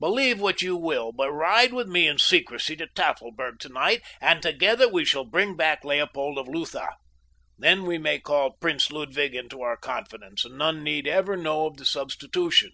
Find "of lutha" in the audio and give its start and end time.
6.38-6.96